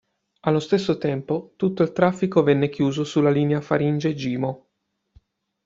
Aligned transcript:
Allo 0.47 0.57
stesso 0.57 0.97
tempo, 0.97 1.53
tutto 1.57 1.83
il 1.83 1.91
traffico 1.91 2.41
venne 2.41 2.69
chiuso 2.69 3.03
sulla 3.03 3.29
linea 3.29 3.61
Faringe-Gimo. 3.61 4.69